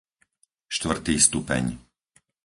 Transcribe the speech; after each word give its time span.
štvrtý 0.75 1.15
stupeň 1.27 1.65